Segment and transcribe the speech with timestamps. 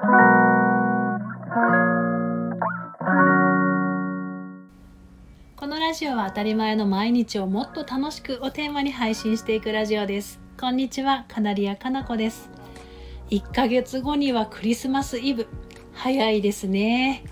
[0.00, 0.06] こ
[5.66, 10.40] のラジオは当たり前の毎日をもっと楽しくをテーマに配信していくラジオです。
[10.58, 12.48] こんにちはカナリアかなこです。
[13.28, 15.46] 1ヶ月後にはクリスマスイブ。
[15.92, 17.22] 早いですね。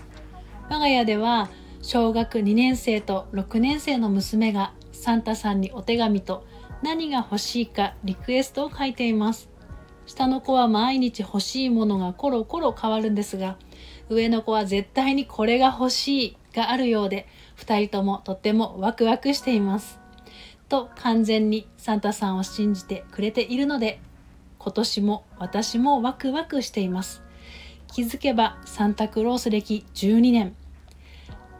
[0.69, 1.49] 我が家では
[1.81, 6.45] 小学2年生と6年生の娘がサンタさんにお手紙と
[6.83, 9.48] 何が欲しいかリクエストを書いています。
[10.09, 13.57] 下の子は毎日欲しいものがコロコロ変わるんですが
[14.09, 19.99] 上の子は絶対にこれが欲しいがあるようで2人ともとってもワクワクしています。
[20.67, 24.01] と完全にサンタさんを信じてくれているので
[24.57, 27.21] 今年も私もワクワクしています。
[27.93, 30.55] 気づけばサンタクロース歴12年。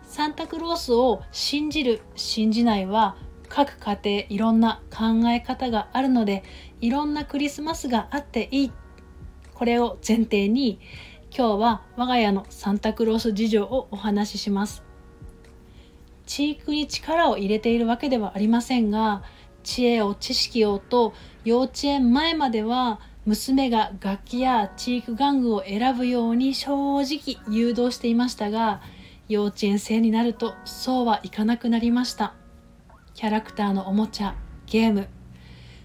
[0.01, 3.15] サンタクロースを信じる信じないは
[3.49, 6.43] 各家庭いろんな考え方があるので
[6.79, 8.71] いろんなクリスマスがあっていい。
[9.53, 10.79] これを前提に
[11.35, 14.83] 今日は我が家のサンタクロース事情をお話しします。
[16.25, 19.23] 知育に力を入れているわけではありませんが
[19.63, 21.13] 知恵を知識をと
[21.43, 28.81] 幼稚園前までは娘が楽器や知育玩具を選ぶように正直誘導していましたが
[29.27, 32.33] 幼稚園生になるとそうはいかなくなりました。
[33.19, 34.33] キャラクターのおもちゃ
[34.65, 35.09] ゲーム。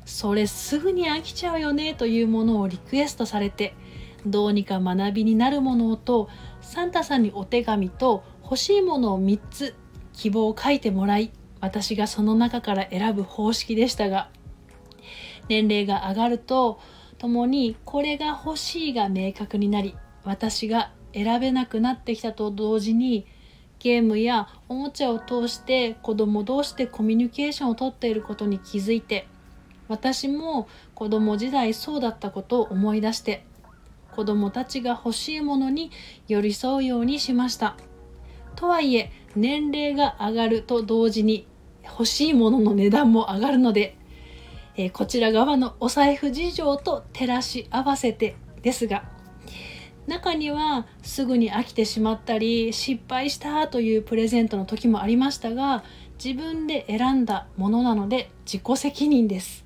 [0.05, 3.75] それすぐに飽きちゃうよねというものをリクエストされて
[4.25, 6.29] どうにか学びになるものと
[6.61, 9.75] サンタさんにお手紙と欲しいものを3つ
[10.12, 14.31] 希望を書いてもらい私がその中から選ぶ方式でしたが
[15.49, 16.79] 年齢が上がると
[17.19, 23.27] ともにこれが欲しいが明確になり私が選べなくなってきたと同時に
[23.85, 29.29] ゲームやおもちゃを通して子供同士でコミュニケーションをとっていることに気づいて
[29.89, 33.45] 私も子供時代そうだったことを思い出して
[34.11, 35.91] 子供たちが欲しいものに
[36.29, 37.77] 寄り添うようにしました。
[38.57, 41.47] とはいえ年齢が上がると同時に
[41.85, 43.97] 欲しいものの値段も上がるので、
[44.77, 49.05] え、こちら側のお財布事情と照らし合わせてですが
[50.06, 55.82] 中にはすぐに飽きてしまったり失敗したというプレゼントの時もありましたが
[56.22, 59.64] 自分で選んだものなので自己責任です。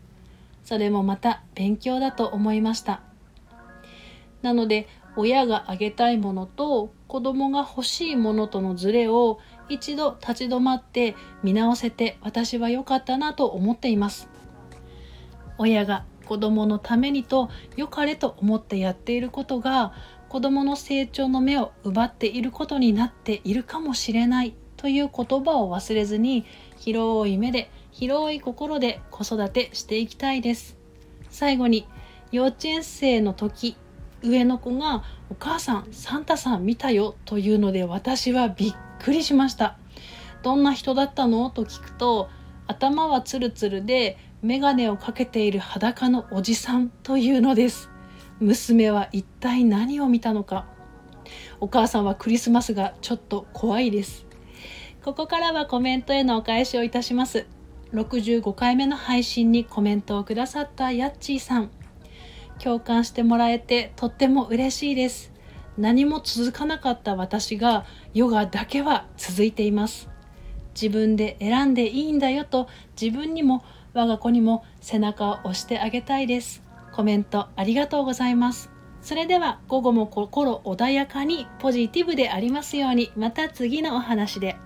[0.65, 3.01] それもまた勉強だと思いました。
[4.43, 14.29] なので親があげたいものと子供が欲しいものとのズレを一度立ち止まって見直せて私は良かったなと思っています。
[15.59, 19.93] 親が子供のためにと良かれと思ってやっていることが
[20.29, 26.45] 子供の成長の目を奪っていることになっているかもしれないという言葉を忘れずに
[26.77, 30.77] 広い目で広い心で子育てしていきたいです。
[31.31, 31.87] 最後に
[32.31, 33.77] 幼稚園生の時
[34.23, 39.79] 上の子が「お母さんサンタさん見たよ」というので私はびっくりしました
[40.43, 41.51] どんな人だったの？
[41.51, 42.29] と聞くと
[42.67, 47.91] 頭はツルツルで眼鏡をかけている裸のおじさんというのです。
[48.41, 50.67] 娘は一体何を見たのか。
[51.61, 54.27] お母さんはクリスマスがちょっと怖いです。
[55.03, 57.47] ここからはコメントへのお返しをいたします。
[57.93, 61.71] 65回目の配信にコメントをくださったやっちーさん。
[62.63, 65.33] 共感してもらえてとっても嬉しいです。
[65.77, 70.09] 何も続かなかった私がヨガだけは続いています。
[70.81, 72.69] 自分で選んでいいんだよと
[73.01, 76.68] 自分にも我が子にも背中を押してあげたいです。
[76.99, 78.73] コメントありがとうございます。
[79.03, 84.57] それでは午後も心穏やかにポジティブでありますようにまた次のお話で。